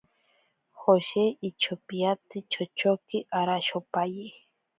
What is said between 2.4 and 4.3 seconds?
chochoke arashopaye.